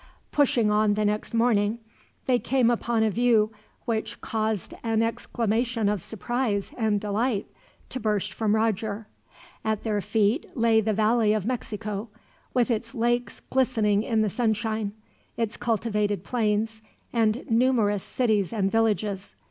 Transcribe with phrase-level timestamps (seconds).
[0.31, 1.77] Pushing on the next morning,
[2.25, 3.51] they came upon a view
[3.85, 7.45] which caused an exclamation of surprise, and delight,
[7.87, 9.05] to burst from Roger.
[9.63, 12.09] At their feet lay the valley of Mexico,
[12.51, 14.93] with its lakes glistening in the sunshine,
[15.37, 16.81] its cultivated plains,
[17.13, 19.35] and numerous cities and villages.